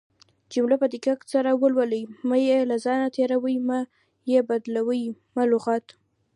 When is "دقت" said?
0.93-1.27